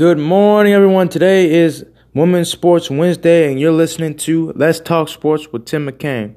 [0.00, 1.10] Good morning, everyone.
[1.10, 6.36] Today is Women's Sports Wednesday, and you're listening to Let's Talk Sports with Tim McCain.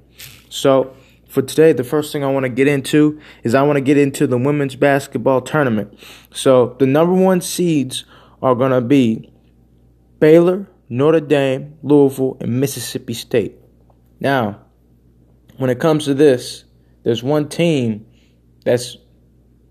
[0.50, 0.93] So,
[1.29, 3.97] for today, the first thing I want to get into is I want to get
[3.97, 5.97] into the women's basketball tournament.
[6.34, 8.04] So, the number one seeds
[8.41, 9.31] are going to be
[10.20, 13.55] Baylor, Notre Dame, Louisville, and Mississippi State.
[14.20, 14.59] Now,
[15.55, 16.66] when it comes to this,
[17.04, 18.05] there's one team
[18.66, 18.98] that's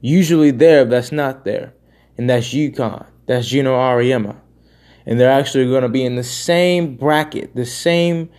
[0.00, 1.74] usually there that's not there,
[2.16, 3.04] and that's UConn.
[3.27, 4.36] That's Geno Auriemma.
[5.07, 8.30] And they're actually going to be in the same bracket, the same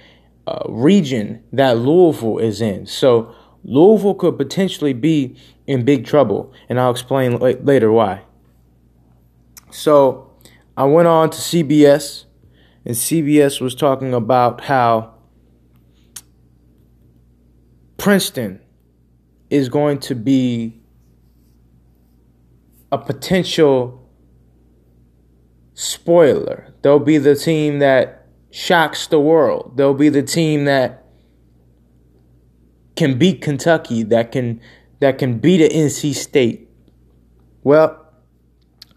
[0.48, 2.85] uh, region that Louisville is in.
[2.85, 8.23] So Louisville could potentially be in big trouble, and I'll explain later why.
[9.71, 10.31] So
[10.76, 12.26] I went on to CBS,
[12.85, 15.15] and CBS was talking about how
[17.98, 18.59] Princeton
[19.49, 20.81] is going to be
[22.91, 24.02] a potential
[25.73, 26.73] spoiler.
[26.82, 29.77] They'll be the team that shocks the world.
[29.77, 31.05] They'll be the team that
[32.96, 34.62] can beat Kentucky, that can
[34.99, 36.70] that can beat an NC State.
[37.63, 37.99] Well,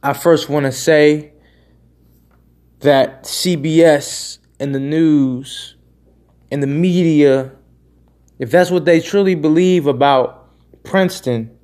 [0.03, 1.33] I first want to say
[2.81, 5.77] that CBS and the news
[6.51, 7.53] and the media,
[8.39, 10.49] if that's what they truly believe about
[10.85, 11.57] Princeton,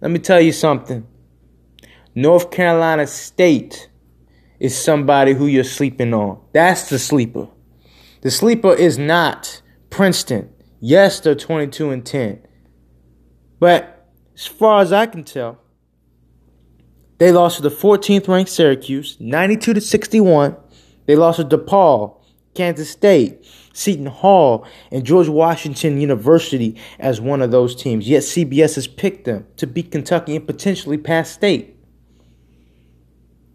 [0.00, 1.06] let me tell you something.
[2.14, 3.88] North Carolina State
[4.58, 6.40] is somebody who you're sleeping on.
[6.52, 7.48] That's the sleeper.
[8.22, 10.50] The sleeper is not Princeton.
[10.80, 12.40] Yes, they're 22 and 10.
[13.58, 15.58] But as far as I can tell,
[17.18, 20.56] they lost to the 14th ranked Syracuse, 92 to 61.
[21.06, 22.20] They lost to DePaul,
[22.54, 28.08] Kansas State, Seton Hall, and George Washington University as one of those teams.
[28.08, 31.75] Yet CBS has picked them to beat Kentucky and potentially pass state.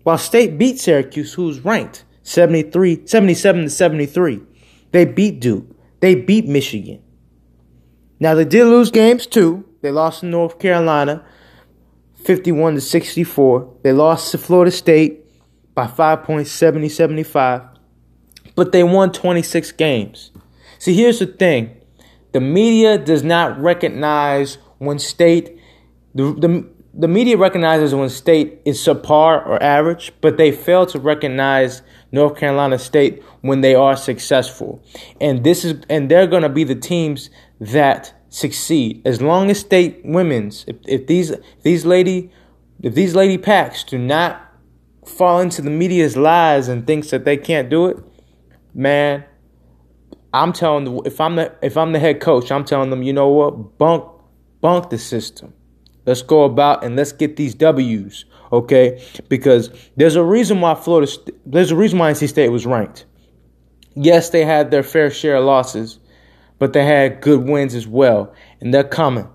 [0.03, 4.41] While State beat Syracuse, who's ranked 73, 77 to 73.
[4.91, 5.65] They beat Duke.
[5.99, 7.01] They beat Michigan.
[8.19, 9.65] Now they did lose games too.
[9.81, 11.25] They lost to North Carolina
[12.23, 13.77] 51 to 64.
[13.83, 15.25] They lost to Florida State
[15.73, 17.63] by 5 points 70 75.
[18.55, 20.31] But they won 26 games.
[20.77, 21.77] See, here's the thing.
[22.33, 25.59] The media does not recognize when state
[26.13, 30.99] the, the the media recognizes when state is subpar or average, but they fail to
[30.99, 31.81] recognize
[32.11, 34.83] North Carolina State when they are successful.
[35.21, 37.29] And this is and they're going to be the teams
[37.59, 39.01] that succeed.
[39.05, 42.31] As long as state women's if, if these these lady
[42.81, 44.41] if these lady packs do not
[45.05, 47.97] fall into the media's lies and thinks that they can't do it,
[48.73, 49.23] man,
[50.33, 53.13] I'm telling them if I'm the if I'm the head coach, I'm telling them, you
[53.13, 53.77] know what?
[53.77, 54.03] Bunk
[54.59, 55.53] bunk the system.
[56.05, 59.03] Let's go about and let's get these W's, okay?
[59.29, 61.11] Because there's a reason why Florida,
[61.45, 63.05] there's a reason why NC State was ranked.
[63.95, 65.99] Yes, they had their fair share of losses,
[66.59, 69.29] but they had good wins as well, and they're coming.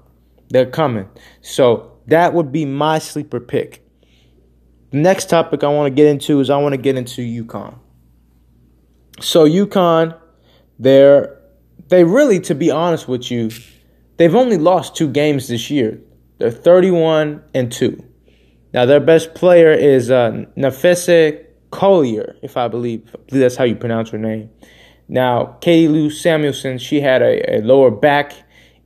[0.48, 1.08] They're coming.
[1.40, 3.84] So that would be my sleeper pick.
[4.90, 7.78] The next topic I want to get into is I want to get into UConn.
[9.20, 10.18] So UConn,
[10.78, 11.36] they're
[11.88, 13.50] they really, to be honest with you,
[14.16, 16.00] they've only lost two games this year.
[16.38, 18.04] They're 31 and 2.
[18.72, 23.08] Now, their best player is uh, Napheesa Collier, if I believe.
[23.14, 24.50] I believe that's how you pronounce her name.
[25.08, 28.34] Now, Katie Lou Samuelson, she had a, a lower back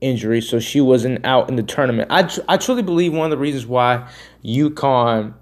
[0.00, 2.10] injury, so she wasn't out in the tournament.
[2.10, 4.08] I, tr- I truly believe one of the reasons why
[4.44, 5.34] UConn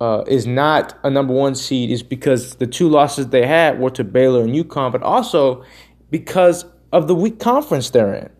[0.00, 3.90] uh, is not a number one seed is because the two losses they had were
[3.90, 5.64] to Baylor and UConn, but also
[6.10, 8.30] because of the weak conference they're in.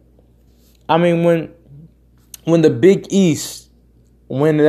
[0.89, 1.53] I mean, when
[2.45, 3.71] when the Big East
[4.31, 4.61] when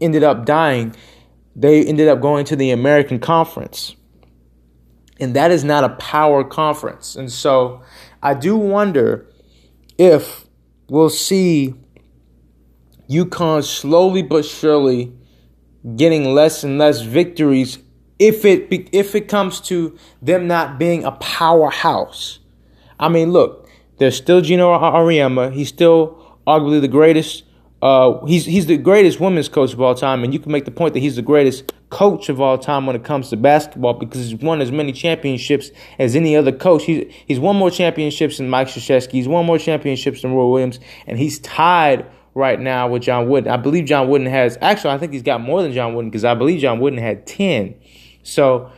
[0.00, 0.94] ended up dying,
[1.56, 3.96] they ended up going to the American Conference.
[5.18, 7.16] And that is not a power conference.
[7.16, 7.82] And so
[8.22, 9.26] I do wonder
[9.96, 10.46] if
[10.88, 11.74] we'll see
[13.08, 15.12] UConn slowly but surely
[15.96, 17.78] getting less and less victories
[18.18, 22.38] if it if it comes to them not being a powerhouse.
[22.98, 23.68] I mean, look,
[23.98, 25.52] there's still Geno Auriemma.
[25.52, 26.19] He's still
[26.50, 27.44] arguably the greatest.
[27.82, 30.70] Uh, he's he's the greatest women's coach of all time, and you can make the
[30.70, 34.28] point that he's the greatest coach of all time when it comes to basketball because
[34.28, 36.84] he's won as many championships as any other coach.
[36.84, 39.12] He's he's won more championships than Mike Krzyzewski.
[39.12, 43.50] He's won more championships than Roy Williams, and he's tied right now with John Wooden.
[43.50, 44.90] I believe John Wooden has actually.
[44.90, 47.74] I think he's got more than John Wooden because I believe John Wooden had ten.
[48.22, 48.70] So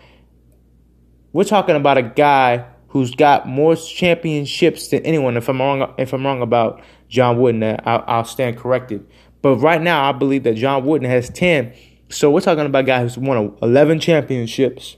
[1.32, 5.36] we're talking about a guy who's got more championships than anyone.
[5.36, 6.82] If I'm wrong, if I'm wrong about
[7.12, 9.06] John Wooden, I'll, I'll stand corrected.
[9.42, 11.74] But right now, I believe that John Wooden has 10.
[12.08, 14.96] So we're talking about a guy who's won 11 championships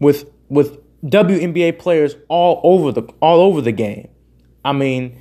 [0.00, 4.08] with with WNBA players all over the all over the game.
[4.64, 5.16] I mean,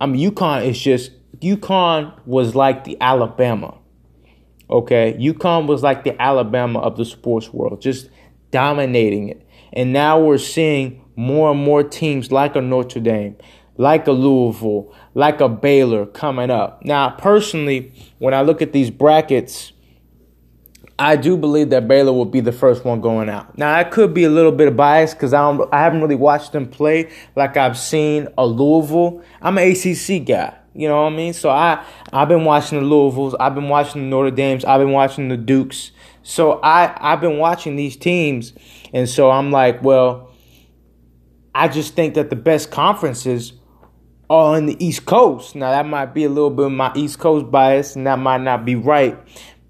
[0.00, 3.76] I mean UConn is just UConn was like the Alabama.
[4.70, 8.08] Okay, UConn was like the Alabama of the sports world, just
[8.50, 9.46] dominating it.
[9.74, 13.36] And now we're seeing more and more teams like a Notre Dame,
[13.76, 16.84] like a Louisville, like a Baylor coming up.
[16.84, 19.72] Now, personally, when I look at these brackets,
[20.98, 23.58] I do believe that Baylor will be the first one going out.
[23.58, 25.42] Now, I could be a little bit of biased because I
[25.72, 29.22] I haven't really watched them play like I've seen a Louisville.
[29.42, 30.56] I'm an ACC guy.
[30.74, 31.32] You know what I mean?
[31.32, 34.92] So I I've been watching the Louisvilles, I've been watching the Notre Dames, I've been
[34.92, 35.90] watching the Dukes.
[36.22, 38.52] So I I've been watching these teams,
[38.92, 40.30] and so I'm like, well,
[41.54, 43.52] I just think that the best conferences
[44.30, 45.54] in the East Coast.
[45.54, 48.40] Now that might be a little bit of my East Coast bias, and that might
[48.40, 49.18] not be right,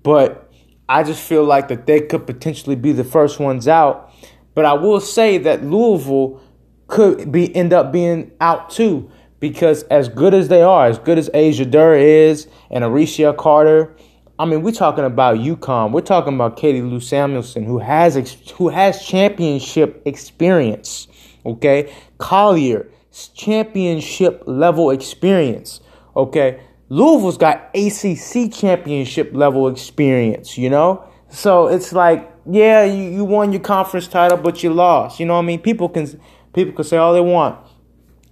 [0.03, 0.53] but
[0.89, 4.13] I just feel like that they could potentially be the first ones out.
[4.55, 6.41] But I will say that Louisville
[6.87, 9.11] could be end up being out too
[9.41, 13.95] because as good as they are, as good as Asia Durr is and Arica Carter,
[14.39, 15.93] I mean, we're talking about UConn.
[15.93, 18.17] We're talking about Katie Lou Samuelson, who has
[18.57, 21.07] who has championship experience.
[21.47, 22.89] Okay, Collier,
[23.35, 25.81] championship level experience.
[26.17, 30.59] Okay, Louisville's got ACC championship level experience.
[30.59, 35.19] You know, so it's like, yeah, you, you won your conference title, but you lost.
[35.19, 35.61] You know what I mean?
[35.61, 36.21] People can
[36.53, 37.59] people can say all they want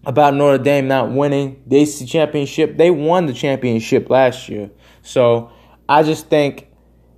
[0.04, 2.76] about Notre Dame not winning the ACC championship.
[2.76, 4.70] They won the championship last year.
[5.02, 5.50] So
[5.88, 6.68] I just think,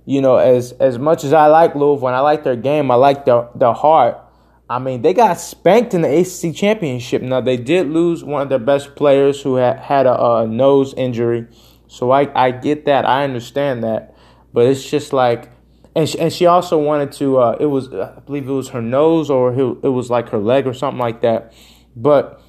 [0.05, 2.95] you know, as as much as I like Louisville and I like their game, I
[2.95, 4.21] like their their heart.
[4.69, 7.21] I mean, they got spanked in the ACC championship.
[7.21, 10.93] Now they did lose one of their best players who had had a, a nose
[10.95, 11.47] injury.
[11.87, 13.05] So I I get that.
[13.05, 14.15] I understand that.
[14.53, 15.51] But it's just like
[15.95, 18.81] and she, and she also wanted to uh, it was I believe it was her
[18.81, 21.53] nose or it was like her leg or something like that.
[21.95, 22.41] But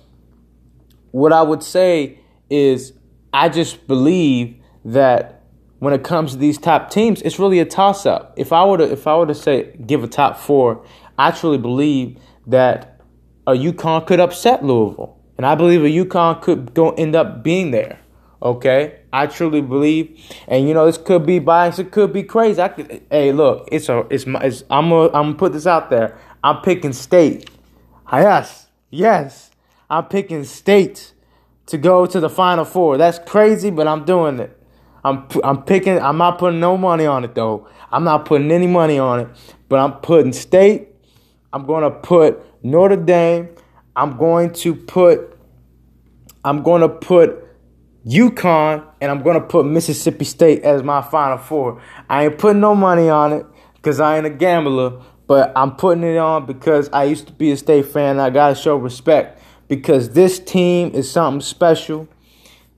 [1.13, 2.19] what I would say
[2.51, 2.93] is
[3.33, 5.45] I just believe that
[5.79, 8.35] when it comes to these top teams, it's really a toss up.
[8.37, 10.85] If I were to if I were to say give a top four,
[11.19, 13.01] I truly believe that
[13.47, 15.17] a UConn could upset Louisville.
[15.37, 18.01] And I believe a UConn could go end up being there.
[18.43, 19.01] Okay?
[19.13, 20.21] I truly believe.
[20.49, 22.61] And you know, this could be biased, it could be crazy.
[22.61, 25.67] I could hey look, it's a it's my it's, I'm gonna I'm gonna put this
[25.67, 26.19] out there.
[26.45, 27.51] I'm picking state.
[28.13, 28.67] Yes.
[28.91, 29.51] Yes.
[29.89, 31.13] I'm picking state
[31.67, 32.99] to go to the final four.
[32.99, 34.57] That's crazy, but I'm doing it.
[35.05, 36.01] I'm I'm picking.
[36.01, 37.69] I'm not putting no money on it though.
[37.91, 39.29] I'm not putting any money on it,
[39.69, 40.89] but I'm putting state.
[41.53, 43.49] I'm going to put Notre Dame.
[43.95, 45.39] I'm going to put.
[46.45, 47.45] I'm going to put
[48.07, 51.83] UConn, and I'm going to put Mississippi State as my final four.
[52.09, 56.05] I ain't putting no money on it because I ain't a gambler, but I'm putting
[56.05, 58.21] it on because I used to be a state fan.
[58.21, 62.09] I gotta show respect because this team is something special.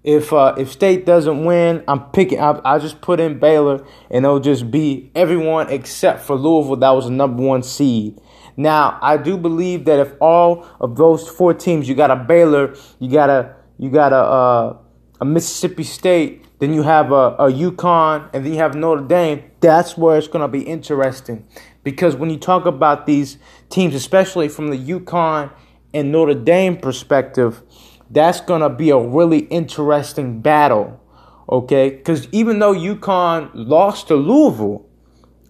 [0.05, 2.41] If uh, if State doesn't win, I'm picking.
[2.41, 6.91] I, I just put in Baylor, and it'll just be everyone except for Louisville that
[6.91, 8.19] was the number one seed.
[8.59, 12.75] Now, I do believe that if all of those four teams, you got a Baylor,
[12.99, 14.77] you got a you got a uh,
[15.21, 19.45] a Mississippi State, then you have a, a UConn, and then you have Notre Dame.
[19.61, 21.47] That's where it's gonna be interesting,
[21.85, 23.38] because when you talk about these
[23.71, 25.53] teams, especially from the UConn
[25.95, 27.62] and Notre Dame perspective,
[28.11, 31.00] that's going to be a really interesting battle.
[31.49, 31.91] Okay?
[31.91, 34.88] Because even though UConn lost to Louisville,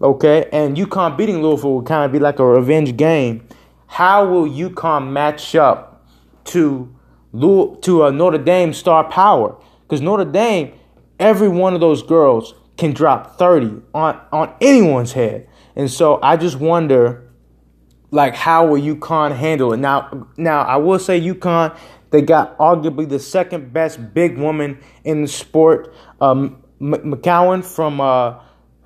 [0.01, 3.47] okay, and UConn beating Louisville will kind of be like a revenge game,
[3.87, 6.07] how will UConn match up
[6.45, 6.93] to,
[7.33, 9.55] to a Notre Dame star power?
[9.81, 10.73] Because Notre Dame,
[11.19, 15.47] every one of those girls can drop 30 on, on anyone's head.
[15.75, 17.25] And so I just wonder
[18.11, 19.77] like how will UConn handle it?
[19.77, 21.77] Now, now I will say UConn
[22.11, 25.93] they got arguably the second best big woman in the sport.
[26.19, 28.39] Um, McCowan from uh,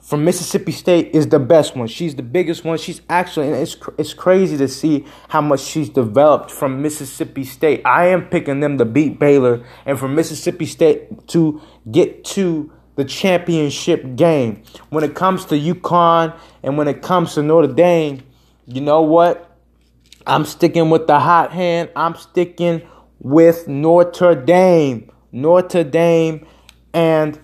[0.03, 1.88] from Mississippi State is the best one.
[1.88, 2.77] She's the biggest one.
[2.77, 7.81] She's actually, and it's it's crazy to see how much she's developed from Mississippi State.
[7.86, 13.05] I am picking them to beat Baylor, and from Mississippi State to get to the
[13.05, 14.62] championship game.
[14.89, 18.22] When it comes to UConn and when it comes to Notre Dame
[18.65, 19.57] you know what?
[20.25, 21.89] I'm sticking with the hot hand.
[21.95, 22.81] I'm sticking
[23.19, 25.12] with Notre Dame.
[25.31, 26.45] Notre Dame
[26.93, 27.39] and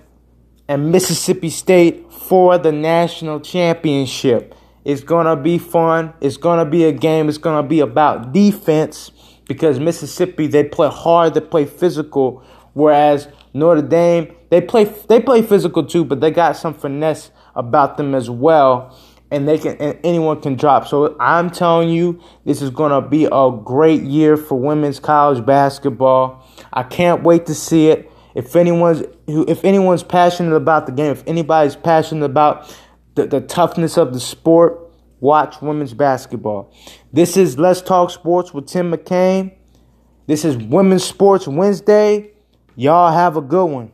[0.69, 4.55] and Mississippi State for the national championship.
[4.85, 6.13] It's going to be fun.
[6.21, 7.27] It's going to be a game.
[7.27, 9.11] It's going to be about defense
[9.47, 15.41] because Mississippi they play hard, they play physical, whereas Notre Dame they play they play
[15.41, 18.95] physical too, but they got some finesse about them as well
[19.31, 20.87] and they can and anyone can drop.
[20.87, 26.45] So I'm telling you, this is gonna be a great year for women's college basketball.
[26.71, 28.11] I can't wait to see it.
[28.39, 32.73] If anyone's if anyone's passionate about the game, if anybody's passionate about
[33.15, 34.79] the, the toughness of the sport,
[35.19, 36.73] watch women's basketball.
[37.11, 39.53] This is Let's Talk Sports with Tim McCain.
[40.25, 42.31] This is Women's Sports Wednesday.
[42.77, 43.91] Y'all have a good one.